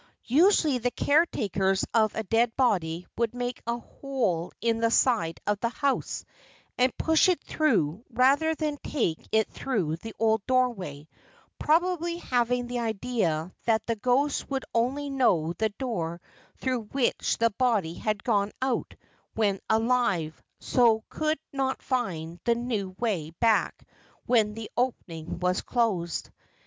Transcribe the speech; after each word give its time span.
Usually 0.25 0.79
the 0.79 0.89
caretakers 0.89 1.85
of 1.93 2.15
a 2.15 2.23
dead 2.23 2.55
body 2.57 3.05
would 3.19 3.35
make 3.35 3.61
a 3.67 3.77
hole 3.77 4.51
in 4.59 4.79
the 4.79 4.89
side 4.89 5.39
of 5.45 5.59
the 5.59 5.69
house 5.69 6.25
and 6.75 6.97
push 6.97 7.29
it 7.29 7.43
through 7.43 8.03
rather 8.09 8.55
than 8.55 8.77
take 8.81 9.19
it 9.31 9.51
through 9.51 9.97
the 9.97 10.15
old 10.17 10.43
doorway, 10.47 11.07
probably 11.59 12.17
having 12.17 12.65
the 12.65 12.79
idea 12.79 13.53
that 13.65 13.85
the 13.85 13.95
ghost 13.95 14.49
would 14.49 14.65
only 14.73 15.11
know 15.11 15.53
the 15.53 15.69
door 15.69 16.19
through 16.57 16.85
which 16.85 17.37
the 17.37 17.51
body 17.51 17.93
had 17.93 18.23
gone 18.23 18.53
out 18.59 18.95
when 19.35 19.59
alive 19.69 20.33
and 20.35 20.43
so 20.65 21.03
could 21.09 21.37
not 21.53 21.79
find 21.83 22.39
the 22.45 22.55
new 22.55 22.95
way 22.97 23.29
back 23.39 23.85
when 24.25 24.55
the 24.55 24.71
opening 24.75 25.37
was 25.37 25.61
closed. 25.61 26.31